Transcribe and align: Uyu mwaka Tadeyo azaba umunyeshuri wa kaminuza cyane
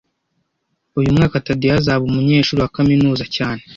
Uyu 0.99 1.15
mwaka 1.15 1.43
Tadeyo 1.45 1.75
azaba 1.79 2.03
umunyeshuri 2.05 2.59
wa 2.61 2.71
kaminuza 2.75 3.23
cyane 3.35 3.61